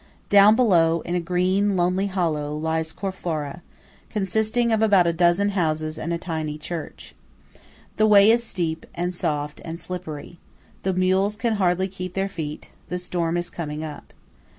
[0.29, 3.61] Down below, in a green, lonely hollow, lies Corfara;
[4.09, 7.13] consisting of about a dozen houses and a tiny church.
[7.97, 12.97] The way is steep, and soft, and slippery–the mules can hardly keep their feet– the
[12.97, 14.11] storm is coming up.